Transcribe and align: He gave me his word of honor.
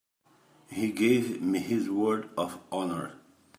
He 0.71 0.91
gave 0.91 1.43
me 1.43 1.59
his 1.59 1.87
word 1.87 2.31
of 2.35 2.59
honor. 2.71 3.19